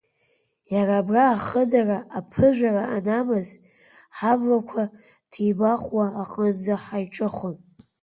Иара 0.73 0.95
абра 1.01 1.23
ахыдара 1.35 1.97
аԥыжәара 2.17 2.83
анамаз, 2.97 3.47
ҳаблақәа 4.17 4.83
ҭибахуа 5.31 6.05
аҟынӡа 6.21 6.75
ҳаиҿыхон. 6.83 7.55